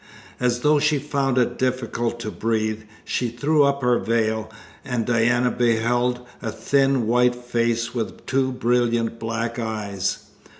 [0.39, 4.49] As though she found it difficult to breathe, she threw up her veil,
[4.83, 10.23] and Diana beheld a thin white face with two brilliant black eyes.